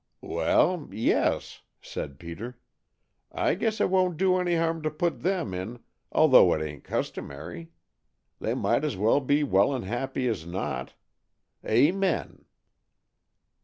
"Well 0.23 0.89
yes!" 0.91 1.61
said 1.79 2.17
Peter. 2.17 2.57
"I 3.31 3.53
guess 3.53 3.79
it 3.79 3.91
won't 3.91 4.17
do 4.17 4.37
any 4.37 4.55
harm 4.55 4.81
to 4.81 4.89
put 4.89 5.21
them 5.21 5.53
in, 5.53 5.79
although 6.11 6.51
it 6.55 6.61
ain't 6.67 6.83
customary. 6.83 7.69
They 8.39 8.55
might 8.55 8.83
as 8.83 8.97
well 8.97 9.19
be 9.19 9.43
well 9.43 9.75
and 9.75 9.85
happy 9.85 10.27
as 10.27 10.43
not. 10.47 10.95
Amen!" 11.63 12.45